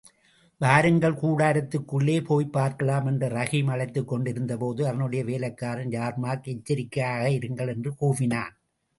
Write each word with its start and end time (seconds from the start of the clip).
வாருங்கள் 0.61 1.15
கூடாரத்திற்குள்ளே 1.15 2.15
போய்ப் 2.25 2.51
பார்க்கலாம்! 2.51 3.05
என்று 3.05 3.27
ரஹீம் 3.29 3.69
அழைத்துக் 3.69 4.07
கொண்டிருந்தபோது 4.07 4.87
அவனுடைய 4.87 5.23
வேலைக்காரன் 5.23 5.91
யார்மார்க் 5.91 6.47
எச்சரிக்கையாயிருங்கள் 6.47 7.67
என்று 7.67 7.93
கூவினான். 8.01 8.55